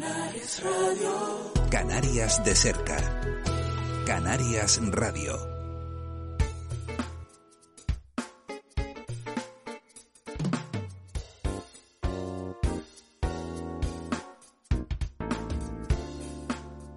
[0.00, 1.52] Canarias Radio.
[1.70, 2.96] Canarias de cerca.
[4.06, 5.36] Canarias Radio.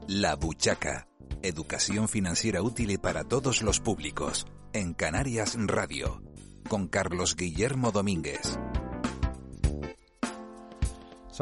[0.08, 1.08] La Buchaca.
[1.42, 4.46] Educación financiera útil para todos los públicos.
[4.74, 6.22] En Canarias Radio.
[6.70, 8.60] Con Carlos Guillermo Domínguez.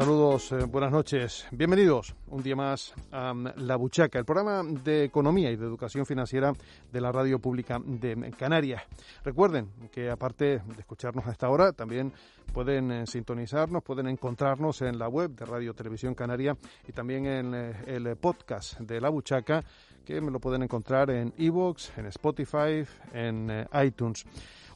[0.00, 1.46] Saludos, eh, buenas noches.
[1.50, 6.06] Bienvenidos un día más a mm, La Buchaca, el programa de economía y de educación
[6.06, 6.54] financiera
[6.90, 8.82] de la radio pública de Canarias.
[9.22, 12.14] Recuerden que aparte de escucharnos a esta hora, también
[12.50, 16.56] pueden eh, sintonizarnos, pueden encontrarnos en la web de Radio Televisión Canaria
[16.88, 19.62] y también en eh, el podcast de La Buchaca,
[20.02, 24.24] que me lo pueden encontrar en iVoox, en Spotify, en iTunes.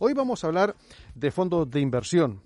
[0.01, 0.77] Hoy vamos a hablar
[1.15, 2.43] de fondos de inversión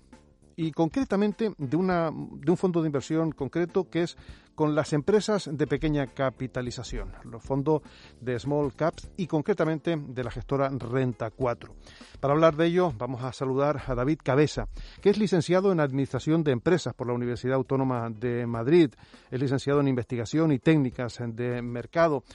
[0.59, 4.17] y concretamente de, una, de un fondo de inversión concreto que es
[4.55, 7.81] con las empresas de pequeña capitalización, los fondos
[8.19, 11.73] de small caps y concretamente de la gestora Renta 4.
[12.19, 14.67] Para hablar de ello vamos a saludar a David Cabeza,
[14.99, 18.89] que es licenciado en Administración de Empresas por la Universidad Autónoma de Madrid,
[19.31, 22.25] es licenciado en Investigación y Técnicas de Mercado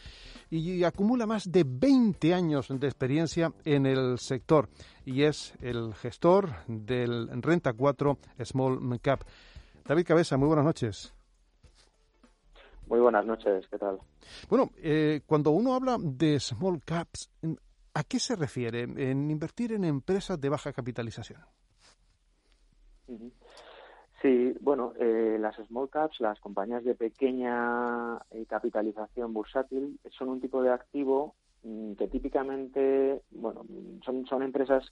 [0.50, 4.69] y acumula más de 20 años de experiencia en el sector
[5.05, 9.25] y es el gestor del Renta 4 Small Cap.
[9.84, 11.15] David Cabeza, muy buenas noches.
[12.87, 13.98] Muy buenas noches, ¿qué tal?
[14.48, 17.31] Bueno, eh, cuando uno habla de small caps,
[17.95, 21.41] ¿a qué se refiere en invertir en empresas de baja capitalización?
[24.25, 30.41] Sí, bueno, eh, las small caps, las compañías de pequeña eh, capitalización bursátil, son un
[30.41, 33.66] tipo de activo mm, que típicamente, bueno,
[34.03, 34.91] son, son empresas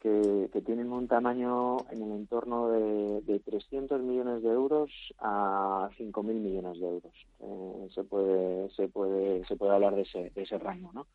[0.00, 6.22] que, tienen un tamaño en el entorno de, de 300 millones de euros a 5.000
[6.22, 7.14] millones de euros.
[7.40, 11.06] Eh, se puede se puede se puede hablar de ese, de ese rango, ¿no?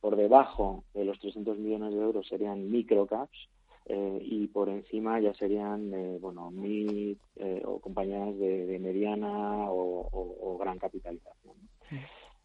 [0.00, 3.48] Por debajo de los 300 millones de euros serían microcaps,
[3.88, 10.58] eh, y por encima ya serían eh, bueno mid eh, o compañías de, mediana o,
[10.58, 11.54] gran capitalización.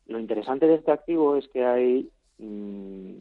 [0.06, 3.14] Lo interesante de este activo es que hay mm,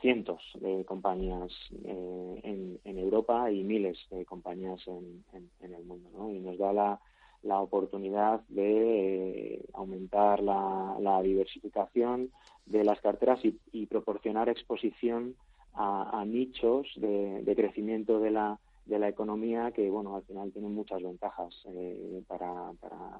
[0.00, 1.50] cientos de compañías
[1.82, 5.24] en, Europa y miles de compañías en,
[5.60, 7.00] el mundo, y nos da la,
[7.42, 12.30] la oportunidad de aumentar la, diversificación
[12.66, 15.34] de las carteras y proporcionar exposición
[15.74, 21.02] a, nichos de, crecimiento de la, de la economía que, bueno, al final tienen muchas
[21.02, 22.72] ventajas eh, para,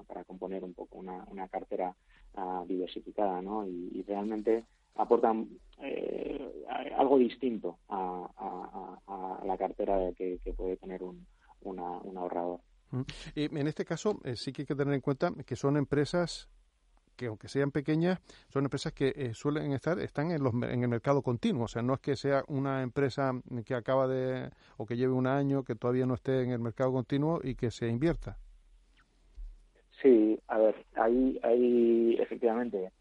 [0.07, 1.95] para, componer un poco una, una cartera
[2.35, 3.67] ah, diversificada, ¿no?
[3.67, 4.63] Y, realmente
[4.95, 5.49] aportan
[5.81, 6.65] eh,
[6.97, 8.29] algo distinto a,
[9.43, 11.25] la cartera que, que puede tener un,
[11.61, 12.59] un ahorrador.
[13.35, 16.49] Y en este caso eh, sí que hay que tener en cuenta que son empresas
[17.15, 20.87] que aunque sean pequeñas, son empresas que eh, suelen estar, están en, los, en el
[20.87, 21.65] mercado continuo.
[21.65, 23.31] O sea, no es que sea una empresa
[23.65, 26.91] que acaba de, o que lleve un año, que todavía no esté en el mercado
[26.91, 28.37] continuo y que se invierta.
[30.01, 32.91] Sí, a ver, ahí, ahí efectivamente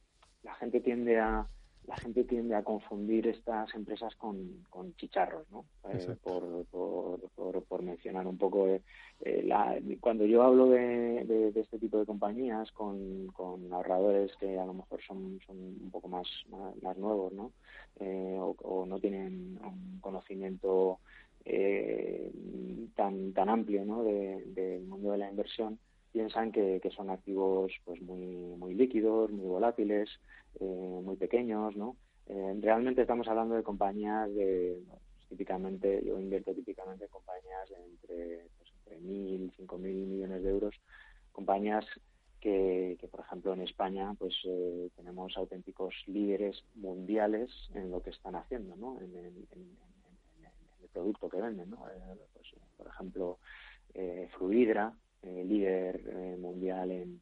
[0.42, 1.46] la gente tiende a,
[1.86, 5.64] la gente tiende a confundir estas empresas con, con chicharros, ¿no?
[5.90, 8.68] Eh, por, por, por, mencionar un poco.
[8.68, 8.80] Eh,
[9.20, 14.58] eh, la, cuando yo hablo de, de, este tipo de compañías con, con, ahorradores que
[14.58, 16.26] a lo mejor son, son un poco más,
[16.82, 17.52] más, nuevos, ¿no?
[18.00, 21.00] O, no tienen un conocimiento
[22.94, 24.02] tan, tan amplio, ¿no?
[24.02, 25.78] del mundo de la inversión,
[26.14, 30.08] piensan que, que, son activos pues muy muy líquidos, muy volátiles,
[30.60, 31.96] eh, muy pequeños, ¿no?
[32.28, 37.76] Eh, realmente estamos hablando de compañías de, pues, típicamente, yo invierto típicamente en compañías de
[37.84, 40.74] entre, pues, entre 1.000, 5.000 millones de euros,
[41.32, 41.84] compañías
[42.40, 48.10] que, que, por ejemplo, en España pues eh, tenemos auténticos líderes mundiales en lo que
[48.10, 49.00] están haciendo, ¿no?
[49.00, 51.78] En, el producto que venden, ¿no?
[52.34, 53.38] Pues, por ejemplo,
[55.24, 57.20] Fruidra, líder mundial en,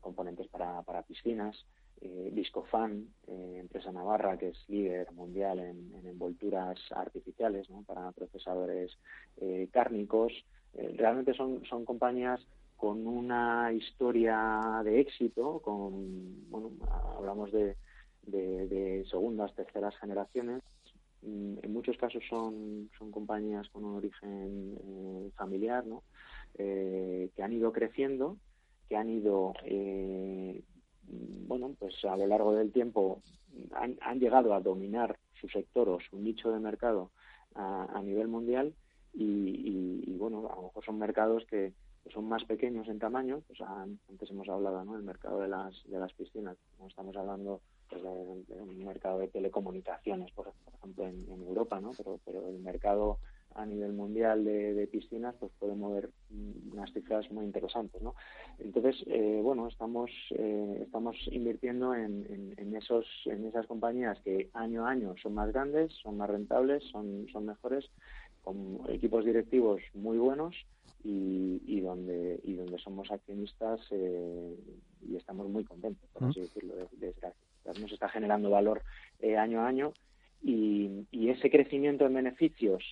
[0.00, 1.66] componentes para, para piscinas,
[2.00, 8.96] eh, Viscofan, eh, empresa navarra que es líder mundial en, envolturas artificiales para procesadores
[9.38, 10.32] eh, cárnicos.
[10.74, 12.40] Eh, realmente son, son compañías
[12.76, 16.70] con una historia de éxito, con, bueno,
[17.16, 17.76] hablamos de,
[18.22, 20.62] de, segundas, terceras generaciones.
[21.22, 26.04] Mm, en muchos casos son, son compañías con un origen familiar, ¿no?
[26.56, 28.36] Que han ido creciendo,
[28.88, 29.52] que han ido
[31.48, 33.22] bueno, pues a lo largo del tiempo
[33.72, 37.10] han, llegado a dominar su sector o su nicho de mercado
[37.54, 38.74] a, nivel mundial
[39.12, 41.72] y, bueno, a lo mejor son mercados que,
[42.12, 44.94] son más pequeños en tamaño, pues antes hemos hablado ¿no?
[44.94, 47.60] del mercado de las, de las piscinas, no estamos hablando
[47.90, 48.08] pues, de,
[48.62, 51.92] un mercado de telecomunicaciones, por, ejemplo, en, en, Europa, ¿no?
[51.96, 53.18] pero, pero el mercado
[53.54, 56.10] a nivel mundial de, piscinas pues puede mover
[56.72, 58.14] unas cifras muy interesantes no
[58.58, 64.86] entonces eh, bueno estamos eh, estamos invirtiendo en, en, esos en esas compañías que año
[64.86, 67.90] a año son más grandes son más rentables son son mejores
[68.42, 70.54] con equipos directivos muy buenos
[71.04, 74.54] y, y donde y donde somos accionistas eh,
[75.08, 77.14] y estamos muy contentos por así decirlo de,
[77.80, 78.82] nos está generando valor
[79.36, 79.92] año a año
[80.42, 82.84] y, y, ese crecimiento en beneficios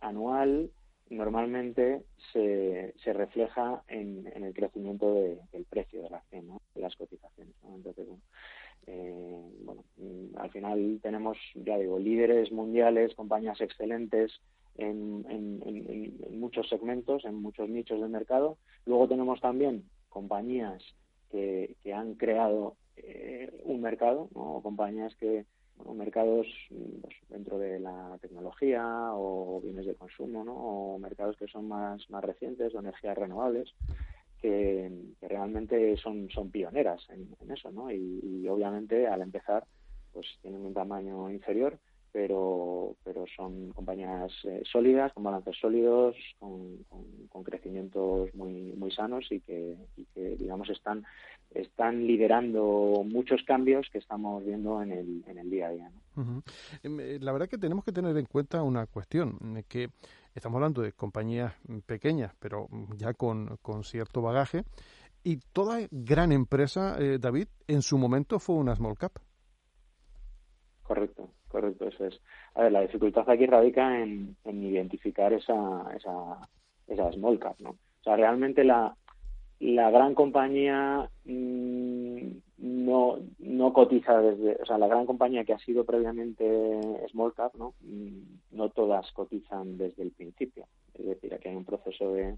[0.00, 0.70] anual
[1.10, 2.02] normalmente
[2.32, 7.54] se, se refleja en, el crecimiento del precio de la acción, de las cotizaciones.
[7.64, 8.06] Entonces,
[8.86, 14.32] eh, bueno, mm, al final tenemos, ya digo, líderes mundiales, compañías excelentes
[14.76, 18.58] en, en, muchos segmentos, en muchos nichos de mercado.
[18.86, 20.82] Luego tenemos también compañías
[21.30, 25.44] que, que han creado eh, un mercado, o compañías que,
[25.94, 26.46] mercados
[27.00, 30.54] pues, dentro de la tecnología o bienes de consumo, ¿no?
[30.54, 33.74] o mercados que son más, más recientes, de energías renovables,
[34.40, 34.90] que,
[35.20, 37.90] realmente son, son pioneras en, eso, ¿no?
[37.90, 39.64] Y, y, obviamente al empezar
[40.12, 41.78] pues tienen un tamaño inferior,
[42.12, 46.84] pero, pero son compañías eh, sólidas, con balances sólidos, con,
[47.28, 49.76] con, crecimientos muy, muy sanos y que,
[50.14, 51.04] digamos, están,
[51.50, 55.90] están liderando muchos cambios que estamos viendo en el, en el día a día.
[56.82, 59.88] Em, eh, la verdad que tenemos que tener en cuenta una cuestión, eh, que
[60.34, 61.54] estamos hablando de compañías
[61.86, 64.64] pequeñas, pero ya con, con cierto bagaje,
[65.24, 69.12] y toda gran empresa, David, en su momento fue una small cap.
[70.84, 72.20] Correcto correcto, eso es.
[72.54, 76.48] A ver, la dificultad aquí radica en, identificar esa, esa,
[76.86, 77.70] esa small cap, ¿no?
[77.70, 78.94] O sea, realmente la,
[79.60, 82.28] la gran compañía mm,
[82.58, 87.54] no, no cotiza desde, o sea, la gran compañía que ha sido previamente small cap,
[87.56, 87.74] ¿no?
[87.80, 90.66] Mm, no todas cotizan desde el principio.
[90.94, 92.36] Es decir, aquí hay un proceso de,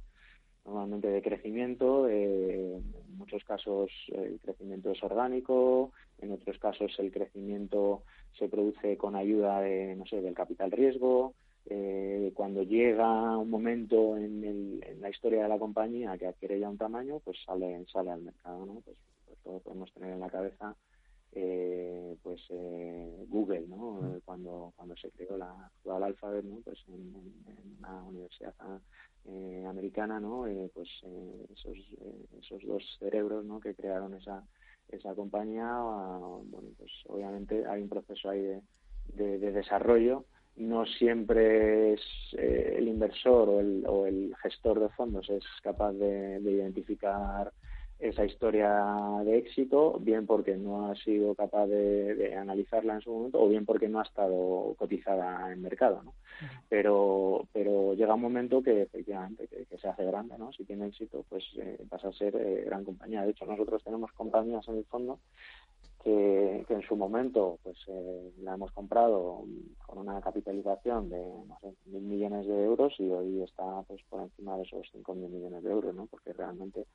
[0.65, 2.83] normalmente de crecimiento, en
[3.17, 8.03] muchos casos el crecimiento es orgánico, en otros casos el crecimiento
[8.39, 11.35] se produce con ayuda de, no sé, del capital riesgo.
[11.67, 16.59] Eh, cuando llega un momento en, el, en, la historia de la compañía que adquiere
[16.59, 18.81] ya un tamaño, pues sale, sale al mercado, ¿no?
[18.81, 18.97] Pues,
[19.27, 20.75] pues todo podemos tener en la cabeza
[21.33, 24.01] eh, pues eh, Google, ¿no?
[24.01, 24.21] Mm.
[24.25, 26.61] Cuando cuando se creó la actual alfabet, ¿no?
[26.65, 27.15] Pues en,
[27.47, 28.55] en una universidad
[29.27, 30.47] eh, americana, ¿no?
[30.47, 31.77] Eh, pues eh, esos
[32.41, 33.61] esos dos cerebros, ¿no?
[33.61, 34.45] Que crearon esa
[34.89, 40.25] esa compañía, ah, bueno, pues obviamente hay un proceso ahí de, de, desarrollo.
[40.61, 42.01] No siempre es
[42.35, 47.51] el inversor o el, o el gestor de fondos es capaz de, de identificar
[48.01, 48.83] esa historia
[49.25, 53.67] de éxito, bien porque no ha sido capaz de, analizarla en su momento o bien
[53.67, 56.15] porque no ha estado cotizada en mercado, ¿no?
[56.71, 60.51] Pero, pero llega un momento que efectivamente que, se hace grande, ¿no?
[60.53, 63.23] Si tiene éxito, pues eh, pasa a ser eh, gran compañía.
[63.23, 65.19] De hecho, nosotros tenemos compañías en el fondo
[66.03, 69.45] que, en su momento pues eh, la hemos comprado
[69.87, 74.23] con una capitalización de no sé, mil millones de euros y hoy está pues por
[74.23, 76.07] encima de esos cinco mil millones de euros, ¿no?
[76.07, 76.87] Porque realmente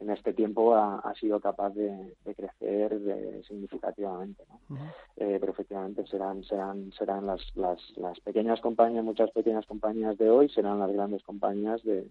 [0.00, 2.98] en este tiempo ha, sido capaz de, crecer
[3.46, 4.42] significativamente.
[4.68, 4.76] ¿no?
[5.16, 10.30] Eh, pero efectivamente serán, serán, serán las, las, las, pequeñas compañías, muchas pequeñas compañías de
[10.30, 12.08] hoy serán las grandes compañías de,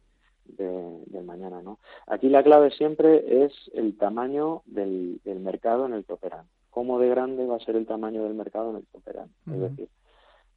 [0.58, 1.62] de, mañana.
[1.62, 1.80] ¿no?
[2.08, 6.46] Aquí la clave siempre es el tamaño del, del, mercado en el que operan.
[6.70, 9.30] ¿Cómo de grande va a ser el tamaño del mercado en el que operan?
[9.52, 9.90] Es decir,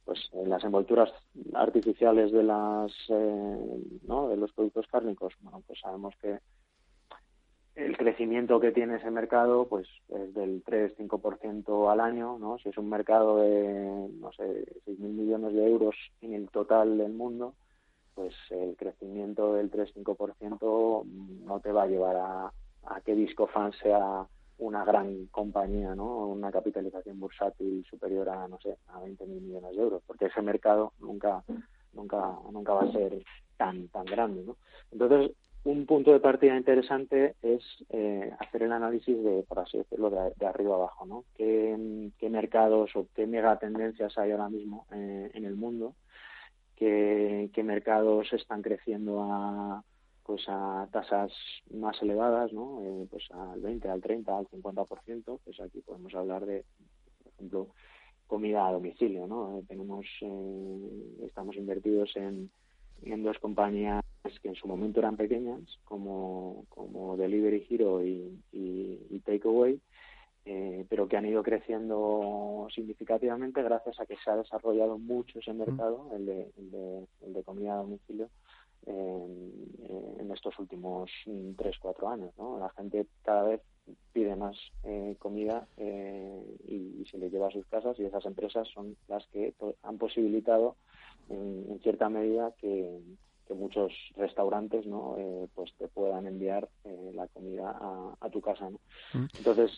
[0.05, 1.11] pues en las envolturas
[1.53, 4.27] artificiales de las eh, ¿no?
[4.27, 6.39] de los productos cárnicos bueno pues sabemos que
[7.75, 12.59] el crecimiento que tiene ese mercado pues es del 3-5% al año, ¿no?
[12.59, 14.43] Si es un mercado de, no sé,
[14.85, 17.55] 6.000 millones de euros en el total del mundo,
[18.15, 22.53] pues el crecimiento del 3-5% no te va a llevar a,
[22.85, 24.27] a que Discofan sea
[24.59, 26.27] una gran compañía, ¿no?
[26.27, 30.93] Una capitalización bursátil superior a, no sé, a 20.000 millones de euros, porque ese mercado
[30.99, 31.43] nunca,
[31.93, 33.23] nunca, nunca va a ser
[33.57, 34.57] tan, tan grande, ¿no?
[34.91, 35.31] Entonces,
[35.65, 40.45] un punto de partida interesante es eh, hacer el análisis de, por así decirlo, de,
[40.45, 41.23] arriba abajo, ¿no?
[41.37, 41.77] ¿Qué,
[42.29, 45.93] mercados o qué megatendencias hay ahora mismo eh, en el mundo?
[47.53, 49.83] ¿Qué, mercados están creciendo a
[50.25, 51.31] pues a tasas
[51.69, 52.81] más elevadas, ¿no?
[52.81, 56.63] Eh, pues al 20, al 30, al 50%, pues aquí podemos hablar de,
[57.23, 57.67] por ejemplo,
[58.27, 59.61] comida a domicilio, ¿no?
[59.67, 60.05] tenemos,
[61.25, 62.49] estamos invertidos en,
[63.03, 64.03] en dos compañías
[64.41, 69.79] que en su momento eran pequeñas, como, como Delivery Hero y, Takeaway,
[70.45, 75.53] eh, pero que han ido creciendo significativamente gracias a que se ha desarrollado mucho ese
[75.53, 76.51] mercado, el de,
[77.21, 78.29] el de, comida a domicilio,
[78.85, 82.33] en estos últimos 3-4 años.
[82.37, 82.59] ¿no?
[82.59, 83.61] La gente cada vez
[84.11, 88.67] pide más eh, comida eh, y, se le lleva a sus casas y esas empresas
[88.73, 90.77] son las que han posibilitado
[91.29, 92.99] en, cierta medida que,
[93.49, 96.67] muchos restaurantes no eh, pues te puedan enviar
[97.13, 97.77] la comida
[98.19, 98.79] a, tu casa ¿no?
[99.13, 99.27] Mm.
[99.37, 99.71] entonces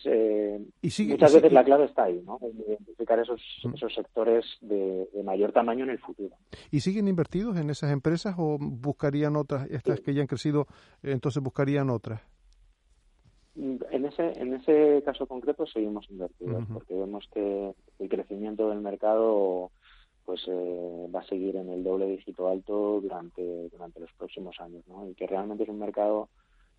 [1.08, 2.38] muchas veces la clave está ahí ¿no?
[2.42, 3.74] en identificar esos mm.
[3.74, 6.36] esos sectores de, mayor tamaño en el futuro
[6.70, 10.66] y siguen invertidos en esas empresas o buscarían otras estas que ya han crecido
[11.02, 12.20] entonces buscarían otras
[13.56, 19.70] en ese, en ese caso concreto seguimos invertidos porque vemos que el crecimiento del mercado
[20.26, 24.84] pues eh, va a seguir en el doble dígito alto durante, durante los próximos años
[24.88, 25.08] ¿no?
[25.08, 26.28] y que realmente es un mercado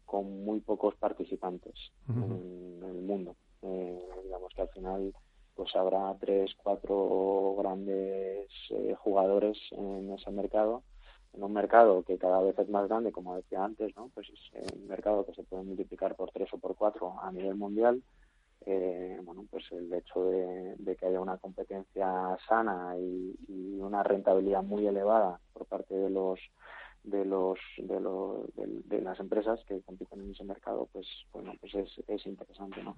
[0.05, 1.73] con muy pocos participantes
[2.09, 3.35] en, el mundo.
[3.61, 5.13] Eh, digamos que al final
[5.55, 10.83] pues habrá tres, cuatro grandes eh, jugadores en ese mercado
[11.33, 14.09] en un mercado que cada vez es más grande, como decía antes, ¿no?
[14.13, 17.55] pues es un mercado que se puede multiplicar por tres o por cuatro a nivel
[17.55, 18.01] mundial,
[18.69, 23.33] eh, bueno, pues el hecho de, que haya una competencia sana y,
[23.79, 26.39] una rentabilidad muy elevada por parte de los
[27.03, 31.73] de los de, los, de, las empresas que compiten en ese mercado pues bueno pues
[31.75, 32.95] es, es interesante no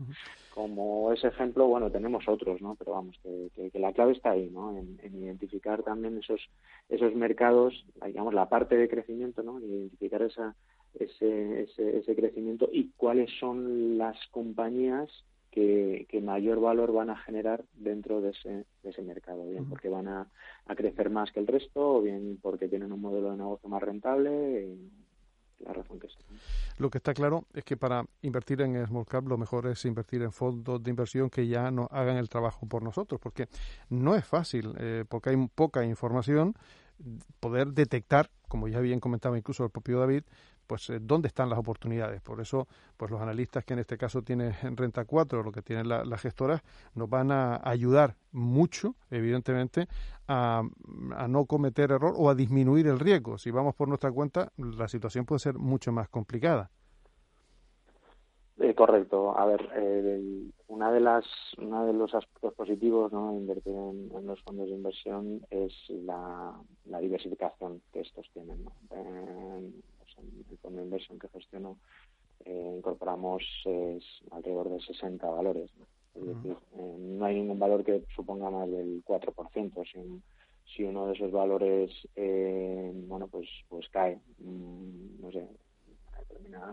[0.55, 4.49] como ese ejemplo bueno tenemos otros no pero vamos que, que, la clave está ahí
[4.49, 6.41] no en, identificar también esos
[6.87, 10.55] esos mercados digamos la parte de crecimiento no identificar esa
[10.95, 15.11] ese, ese, ese crecimiento y cuáles son las compañías
[15.51, 20.07] que, mayor valor van a generar dentro de ese, de ese mercado, bien porque van
[20.07, 20.27] a,
[20.75, 24.77] crecer más que el resto o bien porque tienen un modelo de negocio más rentable.
[25.59, 26.19] la razón que sea.
[26.77, 30.21] Lo que está claro es que para invertir en Small Cap lo mejor es invertir
[30.21, 33.47] en fondos de inversión que ya no hagan el trabajo por nosotros, porque
[33.89, 36.53] no es fácil, eh, porque hay poca información,
[37.39, 40.23] poder detectar, como ya bien comentaba incluso el propio David,
[40.69, 42.21] pues eh, dónde están las oportunidades.
[42.21, 45.89] Por eso, pues los analistas que en este caso tienen Renta 4, lo que tienen
[45.89, 46.61] las gestoras,
[46.93, 49.87] nos van a ayudar mucho, evidentemente,
[50.27, 50.61] a,
[51.27, 53.39] no cometer error o a disminuir el riesgo.
[53.39, 56.69] Si vamos por nuestra cuenta, la situación puede ser mucho más complicada.
[58.59, 59.37] Eh, correcto.
[59.37, 61.25] A ver, eh, una de las,
[61.57, 63.31] una de los aspectos positivos ¿no?
[63.31, 66.53] de invertir en, los fondos de inversión es la,
[67.01, 68.63] diversificación que estos tienen.
[68.63, 68.71] ¿no?
[70.51, 71.77] el fondo de inversión que gestiono,
[72.43, 73.43] eh, incorporamos
[74.31, 75.71] alrededor de 60 valores.
[76.15, 79.83] Es decir, eh, no hay ningún valor que suponga más del 4%.
[79.85, 80.21] Si,
[80.75, 85.47] si uno de esos valores, eh, bueno, pues, pues cae, mm, no sé,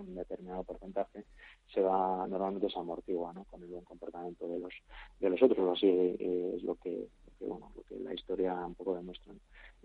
[0.01, 1.25] un determinado porcentaje,
[1.73, 3.45] se va normalmente se amortigua ¿no?
[3.45, 4.73] con el buen comportamiento de los
[5.21, 7.09] de los otros así es lo que,
[7.41, 9.33] bueno lo que la historia un poco demuestra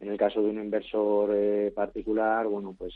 [0.01, 2.93] en el caso de un inversor eh, particular, bueno, pues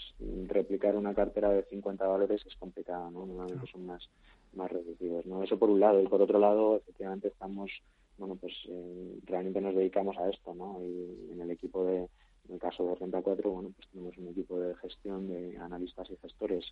[0.48, 3.27] replicar una cartera de 50 valores es complicado, ¿no?
[3.27, 4.10] Normalmente son más,
[4.53, 5.44] más reducidos, ¿no?
[5.44, 6.01] Eso por un lado.
[6.01, 7.72] Y por otro lado, efectivamente estamos,
[8.17, 10.79] bueno, pues eh, realmente nos dedicamos a esto, ¿no?
[10.82, 12.08] Y en el equipo de,
[12.48, 16.10] en el caso de Renta 4, bueno, pues tenemos un equipo de gestión de analistas
[16.10, 16.66] y gestores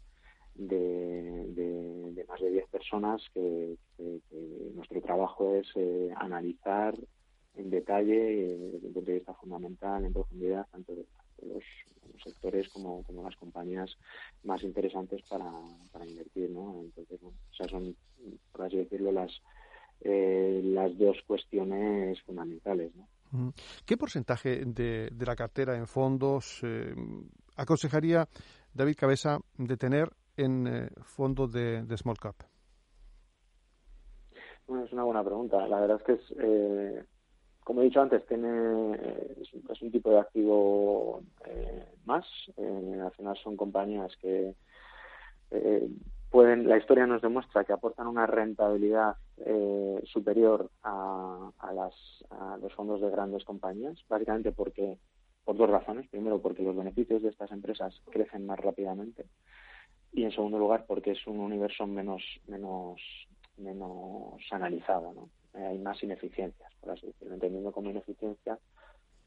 [0.56, 3.76] de, más de 10 personas que,
[4.76, 6.96] nuestro trabajo es eh, analizar
[7.56, 11.64] en detalle, eh, desde un punto de vista fundamental, en profundidad, tanto los,
[12.24, 13.98] sectores como, las compañías
[14.44, 15.52] más interesantes para,
[16.08, 16.82] invertir, ¿no?
[16.82, 17.96] Entonces, bueno, esas son,
[18.52, 19.32] por así decirlo, las,
[20.02, 22.92] eh, las dos cuestiones fundamentales.
[23.86, 26.94] ¿Qué porcentaje de, de la cartera en fondos eh,
[27.56, 28.28] aconsejaría
[28.74, 32.36] David Cabeza de tener en fondos de, small cap?
[34.68, 35.68] Bueno, es una buena pregunta.
[35.68, 37.06] La verdad es que es,
[37.64, 38.94] como he dicho antes, tiene
[39.42, 42.26] es, un tipo de activo eh, más.
[42.58, 44.56] Eh, al final son compañías que
[45.52, 45.90] eh,
[46.34, 49.18] pueden, la historia nos demuestra que aportan una rentabilidad
[50.06, 51.94] superior a, las,
[52.32, 54.98] a los fondos de grandes compañías, básicamente porque
[55.46, 56.10] por dos razones.
[56.10, 59.26] Primero, porque los beneficios de estas empresas crecen más rápidamente
[60.12, 63.00] y en segundo lugar, porque es un universo menos menos
[63.58, 65.30] menos analizado, ¿no?
[65.54, 68.58] hay más ineficiencias, por así decirlo, entendiendo como ineficiencia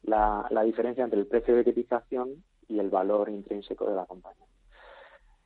[0.03, 4.45] la, la diferencia entre el precio de cotización y el valor intrínseco de la compañía.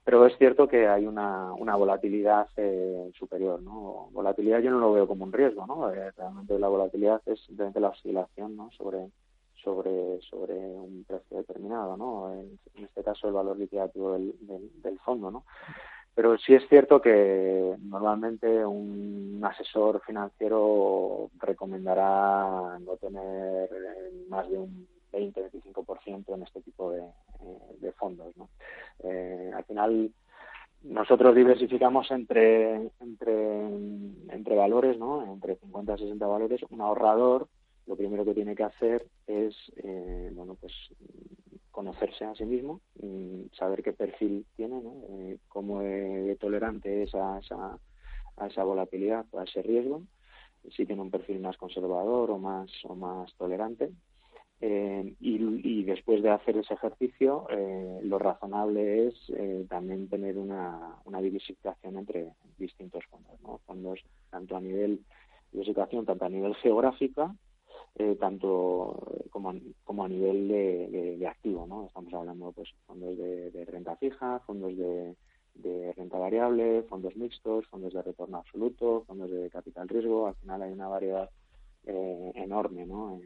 [0.04, 4.10] Pero es cierto que hay una, una volatilidad eh, superior, ¿no?
[4.12, 5.92] Volatilidad yo no lo veo como un riesgo, ¿no?
[5.92, 8.72] Eh, realmente la volatilidad es simplemente la oscilación, ¿no?
[8.72, 9.12] Sobre,
[9.64, 12.34] sobre sobre un precio determinado, ¿no?
[12.34, 15.46] En, este caso el valor liquidativo del, del, fondo, ¿no?
[16.16, 23.70] Pero sí es cierto que normalmente un asesor financiero recomendará no tener
[24.30, 27.04] más de un 20-25% en este tipo de,
[27.80, 28.34] de fondos.
[29.04, 30.12] Eh, al final,
[30.84, 35.24] nosotros diversificamos entre, entre, valores, ¿no?
[35.32, 36.62] entre 50 y 60 valores.
[36.70, 37.48] Un ahorrador
[37.88, 40.72] lo primero que tiene que hacer es eh, bueno pues
[41.72, 42.82] conocerse a sí mismo,
[43.58, 44.94] saber qué perfil tiene, ¿no?
[45.10, 47.80] Eh, cómo de tolerante es a esa,
[48.38, 50.04] a esa volatilidad, a ese riesgo,
[50.70, 53.92] si tiene un perfil más conservador o más o más tolerante
[54.64, 60.98] eh, y, después de hacer ese ejercicio, eh, lo razonable es eh, también tener una,
[61.06, 62.28] una, diversificación entre
[62.60, 63.60] distintos fondos, ¿no?
[63.66, 64.00] fondos
[64.30, 65.04] tanto a nivel
[65.52, 67.36] de situación, tanto a nivel geográfica,
[68.20, 69.54] tanto como,
[69.84, 71.88] como a nivel de, de, activo, ¿no?
[71.88, 75.16] Estamos hablando pues fondos de, renta fija, fondos de,
[75.56, 80.28] de renta variable, fondos mixtos, fondos de retorno absoluto, fondos de capital riesgo.
[80.28, 81.30] Al final hay una variedad
[81.84, 83.20] enorme, ¿no?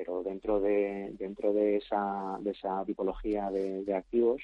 [0.00, 4.40] Pero dentro de dentro de esa de esa tipología de, activos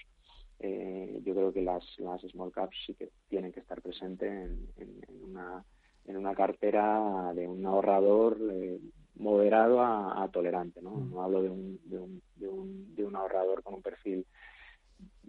[0.58, 5.00] eh, yo creo que las, las small caps sí que tienen que estar presentes en,
[5.22, 5.64] una
[6.04, 8.78] en una cartera de un ahorrador eh,
[9.14, 11.10] moderado a, tolerante no mm.
[11.10, 14.26] no hablo de un, de un, de un, de un ahorrador con un perfil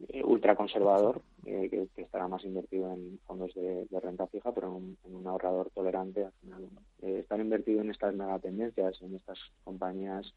[0.10, 5.28] eh, ultraconservador, eh, que, estará más invertido en fondos de, renta fija, pero en un,
[5.28, 6.26] ahorrador tolerante.
[6.26, 6.70] Al final,
[7.02, 10.34] eh, estar invertido en estas megatendencias, en estas compañías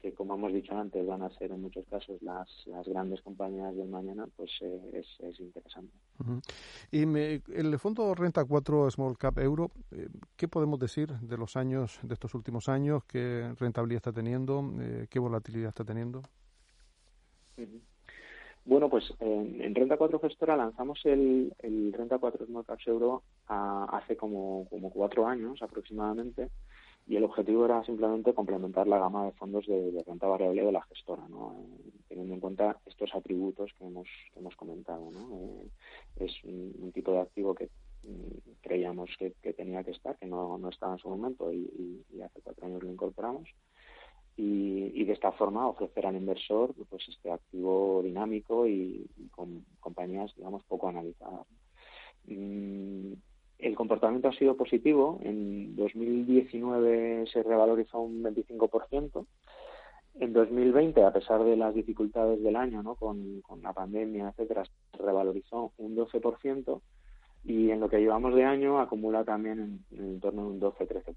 [0.00, 3.74] que, como hemos dicho antes, van a ser en muchos casos las, las grandes compañías
[3.74, 4.52] del mañana, pues
[4.92, 5.92] es, es, interesante.
[6.92, 9.72] Y el fondo Renta 4 Small Cap Euro,
[10.36, 13.02] ¿qué podemos decir de los años, de estos últimos años?
[13.06, 14.62] ¿Qué rentabilidad está teniendo?
[15.10, 16.22] ¿Qué volatilidad está teniendo?
[18.66, 21.52] Bueno, pues en, Renta 4 Gestora lanzamos el,
[21.92, 26.50] Renta 4 Small Caps Euro hace como, cuatro años aproximadamente
[27.06, 30.82] y el objetivo era simplemente complementar la gama de fondos de, renta variable de la
[30.82, 31.54] gestora, ¿no?
[31.60, 35.12] Eh, teniendo en cuenta estos atributos que hemos, hemos comentado.
[35.12, 35.36] ¿no?
[35.36, 35.70] Eh,
[36.16, 37.70] es un, tipo de activo que
[38.02, 42.20] mm, creíamos que, tenía que estar, que no, no estaba en su momento y, y
[42.20, 43.48] hace cuatro años lo incorporamos
[44.36, 50.62] y, de esta forma ofrecer al inversor pues este activo dinámico y, con compañías digamos
[50.64, 51.46] poco analizadas
[52.26, 53.12] mm,
[53.58, 59.26] el comportamiento ha sido positivo en 2019 se revalorizó un 25%
[60.20, 62.94] en 2020 a pesar de las dificultades del año ¿no?
[62.94, 66.80] con, la pandemia etcétera se revalorizó un 12%
[67.44, 71.14] y en lo que llevamos de año acumula también en torno a un 12-13%.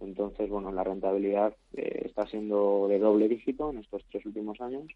[0.00, 4.86] Entonces, bueno, la rentabilidad eh, está siendo de doble dígito en estos tres últimos años,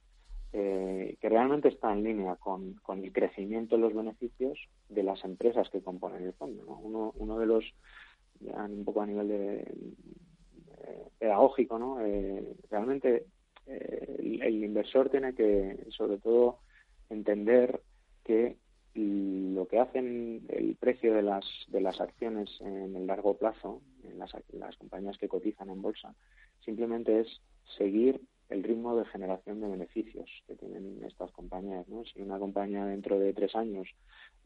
[0.52, 5.68] eh, que realmente está en línea con, el crecimiento de los beneficios de las empresas
[5.70, 6.64] que componen el fondo.
[6.66, 7.64] Uno, uno de los,
[8.40, 9.74] un poco a nivel de,
[11.18, 12.00] pedagógico, ¿no?
[12.00, 13.26] Eh, realmente
[13.66, 16.58] el inversor tiene que, sobre todo,
[17.08, 17.80] entender
[18.22, 18.56] que
[18.94, 24.18] lo que hacen el precio de las, de las acciones en el largo plazo, en
[24.18, 26.14] las, las compañías que cotizan en bolsa,
[26.64, 27.40] simplemente es
[27.76, 31.88] seguir el ritmo de generación de beneficios que tienen estas compañías.
[31.88, 32.04] ¿no?
[32.04, 33.88] Si una compañía dentro de tres años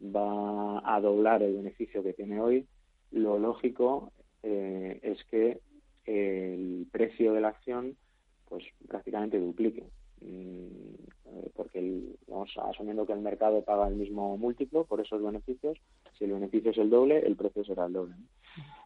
[0.01, 2.67] va a doblar el beneficio que tiene hoy,
[3.11, 5.61] lo lógico eh, es que
[6.05, 7.97] el precio de la acción
[8.49, 9.85] pues prácticamente duplique.
[10.21, 10.95] Mm,
[11.27, 15.79] eh, porque vamos asumiendo que el mercado paga el mismo múltiplo por esos beneficios,
[16.19, 18.15] si el beneficio es el doble, el precio será el doble.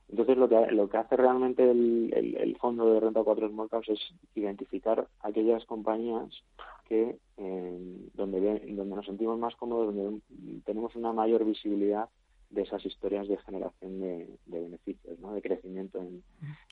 [0.08, 3.88] Entonces lo que lo que hace realmente el, el, fondo de renta 4 small caps
[3.88, 4.00] es
[4.34, 6.28] identificar aquellas compañías
[6.86, 8.40] que eh, donde
[8.74, 10.20] donde nos sentimos más cómodos, donde
[10.64, 12.08] tenemos una mayor visibilidad
[12.50, 15.32] de esas historias de generación de, beneficios, ¿no?
[15.32, 16.22] de crecimiento en,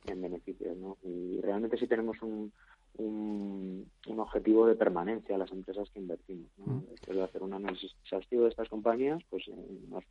[0.06, 0.76] en beneficios.
[0.76, 0.98] ¿no?
[1.02, 2.52] Y realmente si tenemos un,
[2.98, 6.50] un, objetivo de permanencia a las empresas que invertimos.
[6.90, 9.54] Después de hacer un análisis exhaustivo de estas compañías, pues eh,
[9.88, 10.04] nos,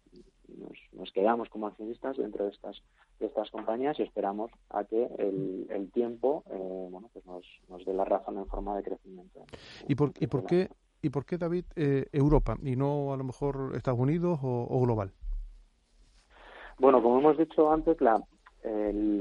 [0.94, 2.82] nos, quedamos como accionistas dentro de estas
[3.20, 7.86] de estas compañías y esperamos a que el, el tiempo eh, bueno, pues nos, nos
[7.86, 9.46] dé la razón en forma de crecimiento.
[9.88, 10.70] ¿Y por, y por qué
[11.02, 15.12] y por qué David eh, Europa y no a lo mejor Estados Unidos o global?
[16.80, 18.24] Bueno, como hemos dicho antes, la,
[18.63, 19.19] el,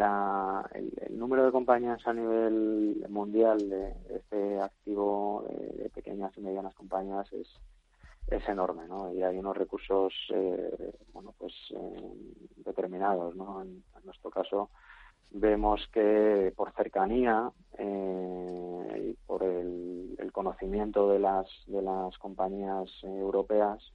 [1.10, 7.48] número de compañías a nivel mundial de este activo de, pequeñas y medianas compañías es,
[8.28, 9.12] es enorme, ¿no?
[9.12, 12.12] Y hay unos recursos, eh, bueno, pues eh,
[12.56, 13.62] determinados, ¿no?
[13.62, 14.70] En, nuestro caso,
[15.32, 23.92] vemos que por cercanía y por el, el, conocimiento de las, de las compañías europeas,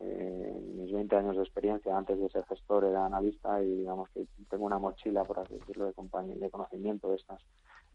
[0.00, 4.26] eh, mis 20 años de experiencia antes de ser gestor era analista y digamos que
[4.48, 7.40] tengo una mochila, por así decirlo, de, de conocimiento de estas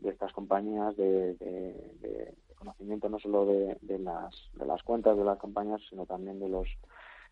[0.01, 5.37] de estas compañías, de, de, conocimiento no solo de, las, de las cuentas de las
[5.37, 6.67] compañías, sino también de los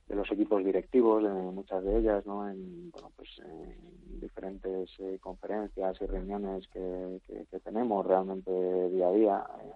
[0.07, 2.49] de los equipos directivos, de muchas de ellas, ¿no?
[2.49, 9.11] En, bueno, pues, en diferentes eh, conferencias y reuniones que, que, tenemos realmente día a
[9.11, 9.71] día, eh,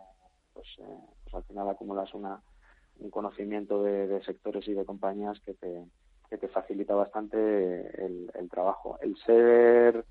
[0.56, 2.41] pues, eh, pues al final acumulas una
[3.04, 5.86] un conocimiento de, sectores y de compañías que te,
[6.30, 8.98] que te facilita bastante el, trabajo.
[9.02, 10.06] El ser,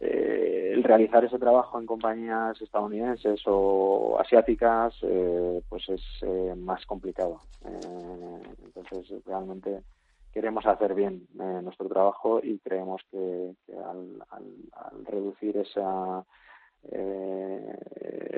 [0.00, 7.40] eh, realizar ese trabajo en compañías estadounidenses o asiáticas, eh, pues es eh, más complicado.
[8.64, 9.82] entonces, realmente
[10.32, 16.24] queremos hacer bien nuestro trabajo y creemos que, al, reducir esa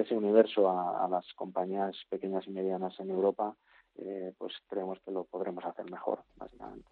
[0.04, 3.56] ese universo a, las compañías pequeñas y medianas en Europa,
[3.96, 6.88] eh, pues creemos que lo podremos hacer mejor, básicamente.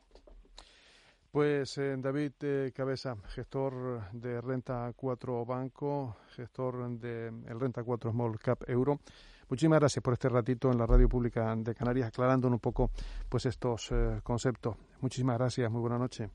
[1.31, 8.11] Pues eh, David eh, Cabeza, gestor de Renta 4 Banco, gestor de el Renta 4
[8.11, 9.01] Small Cap Euro.
[9.49, 12.91] Muchísimas gracias por este ratito en la Radio Pública de Canarias, aclarándonos un poco
[13.29, 13.91] pues estos
[14.23, 14.77] conceptos.
[15.01, 16.31] Muchísimas gracias, muy buena noche.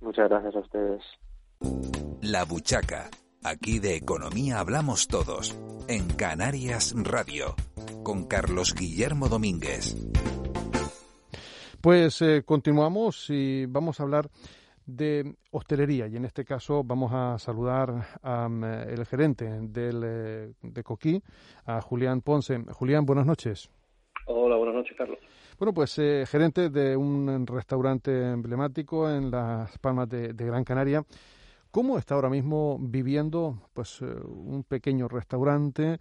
[0.00, 1.02] Muchas gracias a ustedes.
[2.22, 3.10] La Buchaca.
[3.42, 5.58] Aquí de economía hablamos todos.
[5.88, 7.54] En Canarias Radio
[8.02, 9.96] con Carlos Guillermo Domínguez.
[11.80, 14.28] Pues eh, continuamos y vamos a hablar
[14.84, 20.82] de hostelería y en este caso vamos a saludar al el gerente del, eh, de
[20.82, 21.22] Coquí,
[21.64, 22.62] a Julián Ponce.
[22.72, 23.70] Julián, buenas noches.
[24.26, 25.18] Hola, buenas noches, Carlos.
[25.58, 31.02] Bueno, pues eh, gerente de un restaurante emblemático en las Palmas de, de, Gran Canaria.
[31.70, 35.98] ¿Cómo está ahora mismo viviendo pues un pequeño restaurante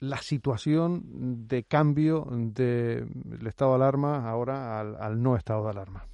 [0.00, 6.04] la situación de cambio del estado de alarma ahora al, no estado de alarma?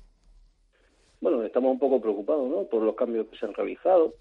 [1.20, 2.64] Bueno, estamos un poco preocupados ¿no?
[2.64, 4.14] por los cambios que se han realizado,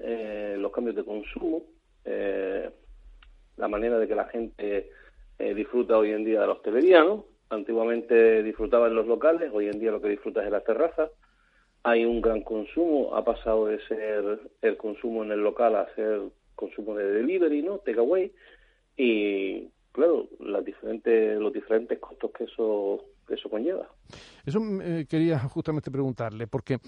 [0.00, 1.62] eh, los cambios de consumo,
[2.04, 2.70] eh,
[3.56, 4.90] la manera de que la gente
[5.38, 7.24] eh, disfruta hoy en día de la hostelería, ¿no?
[7.50, 11.10] Antiguamente disfrutaba en los locales, hoy en día lo que disfruta es en las terrazas.
[11.82, 16.20] Hay un gran consumo, ha pasado de ser el consumo en el local a ser
[16.54, 17.78] consumo de delivery, ¿no?
[17.78, 18.32] Takeaway
[18.96, 23.88] y claro, las diferentes, los diferentes costos que eso, que eso conlleva.
[24.44, 26.78] Eso eh, quería justamente preguntarle, porque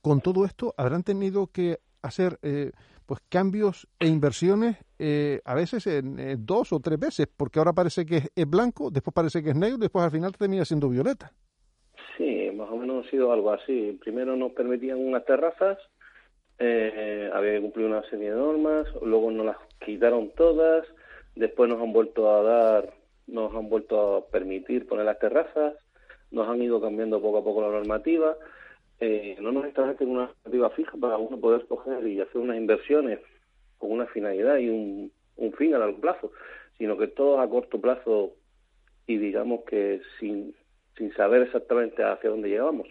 [0.00, 2.72] con todo esto habrán tenido que hacer eh,
[3.04, 8.06] pues cambios e inversiones eh, a veces en dos o tres veces, porque ahora parece
[8.06, 11.32] que es, blanco, después parece que es negro, después al final termina siendo violeta.
[12.16, 13.98] Sí, más o menos ha sido algo así.
[14.00, 15.78] Primero nos permitían unas terrazas,
[16.58, 20.86] había que cumplir una serie de normas, luego nos las quitaron todas,
[21.34, 22.92] Después nos han vuelto a dar,
[23.26, 25.74] nos han vuelto a permitir poner las terrazas,
[26.30, 28.36] nos han ido cambiando poco a poco la normativa.
[29.00, 33.20] Eh, no nos establece una normativa fija para uno poder coger y hacer unas inversiones
[33.78, 36.32] con una finalidad y un, un fin a largo plazo,
[36.76, 38.32] sino que todo a corto plazo
[39.06, 40.54] y digamos que sin,
[40.96, 42.88] sin saber exactamente hacia dónde llegamos.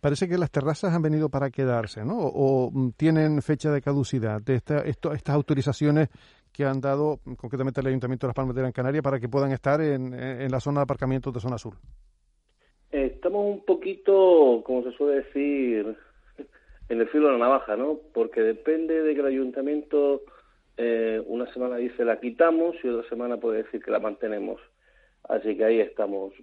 [0.00, 2.16] Parece que las terrazas han venido para quedarse, ¿no?
[2.18, 6.08] O, tienen fecha de caducidad de esta, estas autorizaciones
[6.52, 9.52] que han dado concretamente el Ayuntamiento de Las Palmas de Gran Canaria para que puedan
[9.52, 11.74] estar en, en la zona de aparcamiento de zona sur?
[12.90, 15.96] Estamos un poquito, como se suele decir,
[16.88, 17.98] en el filo de la navaja, ¿no?
[18.12, 20.22] Porque depende de que el Ayuntamiento
[20.76, 24.60] eh, una semana dice la quitamos y otra semana puede decir que la mantenemos.
[25.28, 26.34] Así que ahí estamos.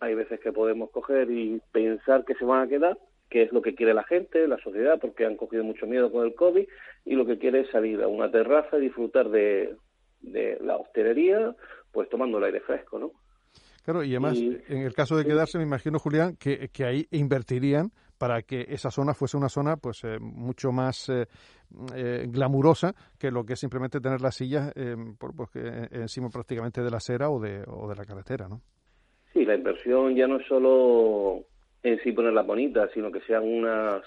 [0.00, 2.98] Hay veces que podemos coger y pensar que se van a quedar
[3.30, 6.24] qué es lo que quiere la gente, la sociedad, porque han cogido mucho miedo con
[6.24, 6.66] el COVID
[7.04, 9.76] y lo que quiere es salir a una terraza y disfrutar de,
[10.22, 11.54] la hostelería,
[11.92, 13.12] pues tomando el aire fresco, ¿no?
[13.84, 17.90] Claro, y además, en el caso de quedarse, me imagino, Julián, que, que ahí invertirían
[18.18, 21.26] para que esa zona fuese una zona pues eh, mucho más eh,
[21.94, 24.72] eh, glamurosa que lo que es simplemente tener las sillas
[25.18, 25.50] por, pues,
[25.90, 28.62] encima prácticamente de la acera o de, o de la carretera, ¿no?
[29.34, 31.42] Sí, la inversión ya no es solo
[31.82, 34.02] en sí ponerlas bonitas, sino que sean unas,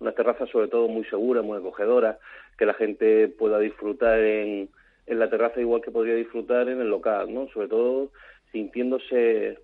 [0.00, 2.16] unas terrazas sobre todo muy seguras, muy acogedoras,
[2.58, 4.70] que la gente pueda disfrutar en,
[5.06, 7.46] en la terraza igual que podría disfrutar en el local, ¿no?
[7.48, 8.10] Sobre todo
[8.52, 9.58] sintiéndose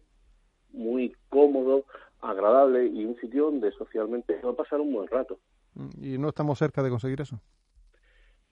[0.72, 1.86] muy cómodo,
[2.20, 5.38] agradable y un sitio donde socialmente va a pasar un buen rato.
[6.00, 7.40] ¿Y no estamos cerca de conseguir eso?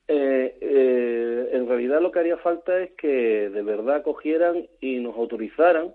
[0.06, 5.14] Eh, eh, en realidad lo que haría falta es que de verdad cogieran y nos
[5.16, 5.92] autorizaran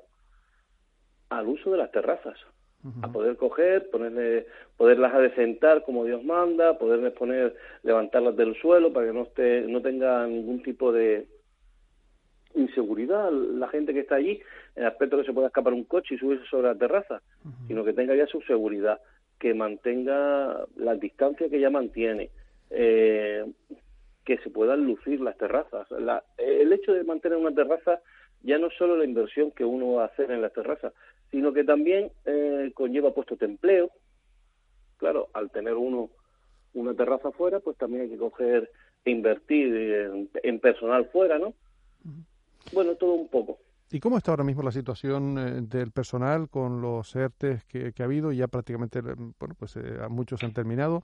[1.38, 2.38] al uso de las terrazas.
[3.02, 9.08] A poder coger, ponerle, poderlas adecentar como Dios manda, poderles poner, levantarlas del suelo para
[9.08, 11.26] que no esté, no tenga ningún tipo de
[12.56, 14.42] inseguridad la gente que está allí,
[14.76, 17.22] en el aspecto que se pueda escapar un coche y subirse sobre la terraza,
[17.68, 19.00] sino que tenga ya su seguridad,
[19.40, 22.30] que mantenga la distancia que ya mantiene,
[22.70, 23.46] eh,
[24.26, 25.90] que se puedan lucir las terrazas.
[25.92, 28.02] La, el hecho de mantener una terraza
[28.42, 30.94] ya no es solo la inversión que uno va a hacer en las terrazas,
[31.34, 33.90] sino que también eh, conlleva puestos de empleo.
[34.98, 36.12] Claro, al tener uno
[36.76, 38.70] una terraza fuera, pues también hay que coger
[39.04, 41.54] e invertir en, personal fuera, ¿no?
[42.72, 43.58] Bueno, todo un poco.
[43.92, 48.04] ¿Y cómo está ahora mismo la situación eh, del personal con los ERTES que, ha
[48.04, 48.32] habido?
[48.32, 49.76] Ya prácticamente, eh, bueno, pues
[50.10, 51.04] muchos han terminado.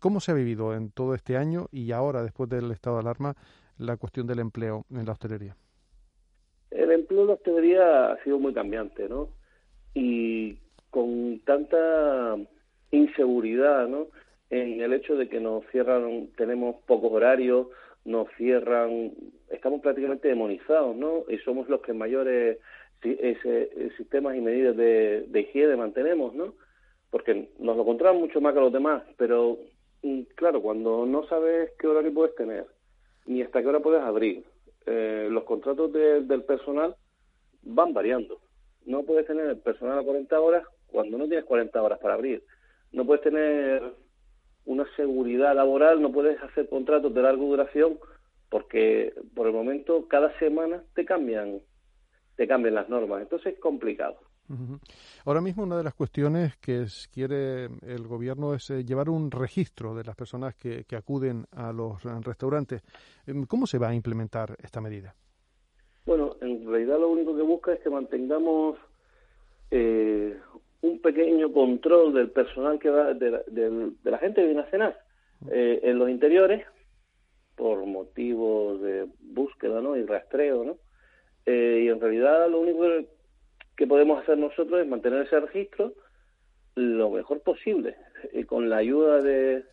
[0.00, 3.34] ¿Cómo se ha vivido en todo este año y ahora, después del estado de alarma,
[3.76, 5.56] la cuestión del empleo en la hostelería?
[6.70, 9.37] El empleo en la hostelería ha sido muy cambiante, ¿no?
[9.98, 10.56] Y
[10.90, 12.36] con tanta
[12.92, 14.06] inseguridad, ¿no?
[14.48, 17.66] En el hecho de que nos cierran, tenemos pocos horarios,
[18.04, 19.12] nos cierran,
[19.50, 21.24] estamos prácticamente demonizados, ¿no?
[21.28, 22.58] Y somos los que mayores
[23.02, 26.54] ese, sistemas y medidas de, de higiene mantenemos, ¿no?
[27.10, 29.58] Porque nos lo controlan mucho más que los demás, pero
[30.02, 32.66] mm, claro, cuando no sabes qué horario puedes tener,
[33.26, 34.44] ni hasta qué hora puedes abrir,
[34.86, 36.94] eh, los contratos del personal
[37.62, 38.38] van variando
[38.88, 42.42] no puedes tener personal a 40 horas cuando no tienes 40 horas para abrir.
[42.90, 43.82] No puedes tener
[44.64, 47.98] una seguridad laboral, no puedes hacer contratos de larga duración
[48.48, 51.60] porque por el momento cada semana te cambian
[52.36, 53.20] te cambian las normas.
[53.20, 54.16] Entonces es complicado.
[55.26, 59.94] Ahora mismo una de las cuestiones que quiere el gobierno es eh, llevar un registro
[59.94, 62.82] de las personas que, que acuden a los restaurantes.
[63.48, 65.14] ¿Cómo se va a implementar esta medida?
[66.68, 68.76] Realidad lo único que busca es que mantengamos
[69.70, 70.36] eh,
[70.82, 75.00] un pequeño control del personal que va, de la, gente que viene a cenar
[75.50, 76.66] eh, en los interiores
[77.56, 79.96] por motivos de búsqueda ¿no?
[79.96, 80.76] y rastreo, ¿no?
[81.46, 82.84] Eh, y en realidad lo único
[83.74, 85.94] que podemos hacer nosotros es mantener ese registro
[86.74, 87.96] lo mejor posible,
[88.32, 89.64] y con la ayuda de,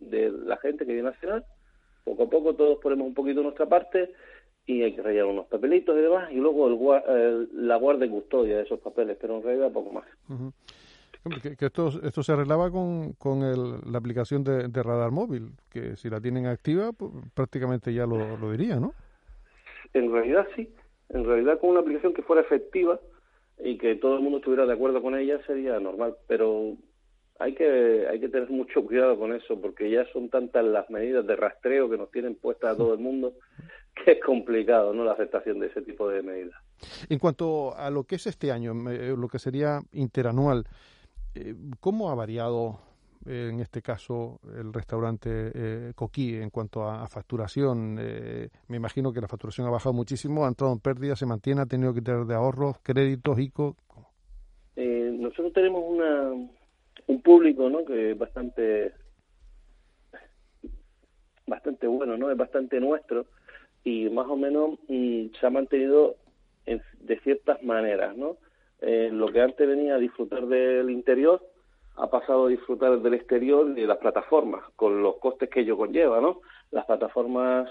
[0.00, 1.44] de la gente que viene a cenar,
[2.04, 4.12] poco a poco todos ponemos un poquito nuestra parte
[4.66, 8.56] y hay que rellenar unos papelitos y demás, y luego el, la guarda y custodia
[8.56, 10.04] de esos papeles, pero en realidad poco más.
[11.42, 16.08] que, esto, esto se arreglaba con, con el, la aplicación de, radar móvil, que si
[16.08, 18.94] la tienen activa, pues, prácticamente ya lo, lo diría, ¿no?
[19.92, 20.68] En realidad sí,
[21.10, 22.98] en realidad con una aplicación que fuera efectiva
[23.62, 26.76] y que todo el mundo estuviera de acuerdo con ella sería normal, pero
[27.38, 31.26] hay que hay que tener mucho cuidado con eso porque ya son tantas las medidas
[31.26, 33.34] de rastreo que nos tienen puestas a todo el mundo
[34.04, 36.60] que es complicado no la aceptación de ese tipo de medidas.
[37.08, 40.64] En cuanto a lo que es este año eh, lo que sería interanual
[41.34, 42.78] eh, cómo ha variado
[43.26, 49.28] eh, en este caso el restaurante Coquí en cuanto a, facturación me imagino que la
[49.28, 52.34] facturación ha bajado muchísimo ha entrado en pérdida se mantiene ha tenido que tener de
[52.34, 53.76] ahorros créditos ICO.
[54.76, 56.32] Nosotros tenemos una
[57.06, 57.84] un público ¿no?
[57.84, 58.92] que es bastante
[61.46, 62.30] bastante bueno, ¿no?
[62.30, 63.26] Es bastante nuestro
[63.84, 66.16] y más o menos mm, se ha mantenido
[66.66, 68.38] de ciertas maneras, ¿no?
[68.80, 71.42] Eh, lo que antes venía a disfrutar del interior
[71.96, 75.76] ha pasado a disfrutar del exterior y de las plataformas, con los costes que ello
[75.76, 76.40] conlleva, ¿no?
[76.70, 77.70] Las plataformas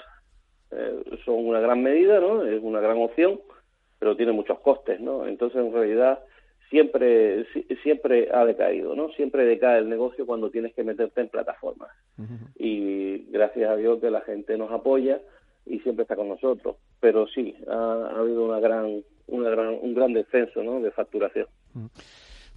[0.72, 2.46] eh, son una gran medida, ¿no?
[2.46, 3.42] Es una gran opción,
[4.00, 5.28] pero tiene muchos costes, ¿no?
[5.28, 6.20] Entonces, en realidad,
[6.70, 7.46] siempre
[7.84, 9.10] siempre ha decaído, ¿no?
[9.10, 11.90] Siempre decae el negocio cuando tienes que meterte en plataformas.
[12.56, 15.20] Y gracias a Dios que la gente nos apoya
[15.66, 16.78] y siempre está con nosotros.
[17.00, 20.80] Pero sí, ha, habido una gran, una gran, un gran descenso, ¿no?
[20.80, 21.48] De facturación.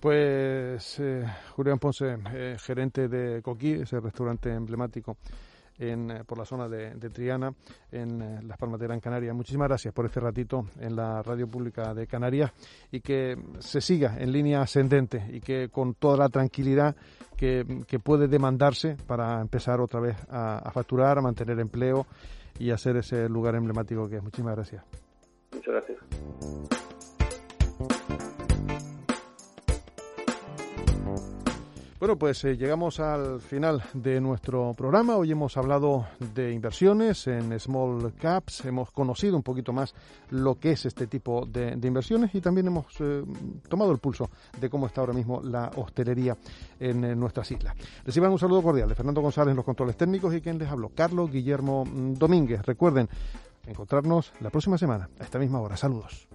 [0.01, 5.17] Pues eh, Julián Ponce, eh, gerente de Coquí, ese restaurante emblemático
[5.79, 7.53] en, eh, por la zona de, Triana,
[7.91, 9.33] en eh, Las Palmas de Gran Canaria.
[9.35, 12.53] Muchísimas gracias por este ratito en la radio pública de Canarias
[12.91, 16.97] y que se siga en línea ascendente y que con toda la tranquilidad
[17.37, 17.65] que,
[18.03, 22.07] puede demandarse para empezar otra vez a facturar, a mantener empleo
[22.59, 24.23] y a ser ese lugar emblemático que es.
[24.23, 24.85] Muchísimas gracias.
[25.53, 26.66] Muchas gracias.
[32.07, 35.17] Bueno, pues eh, llegamos al final de nuestro programa.
[35.17, 39.93] Hoy hemos hablado de inversiones en small caps, hemos conocido un poquito más
[40.31, 43.25] lo que es este tipo de, inversiones y también hemos eh,
[43.69, 46.37] tomado el pulso de cómo está ahora mismo la hostelería
[46.79, 47.75] en, nuestras islas.
[48.05, 50.91] Reciban un saludo cordial de Fernando González en los controles técnicos y quien les habló,
[50.91, 52.63] Carlos Guillermo mm, Domínguez.
[52.65, 53.09] Recuerden
[53.67, 55.77] encontrarnos la próxima semana a esta misma hora.
[55.77, 56.29] Saludos.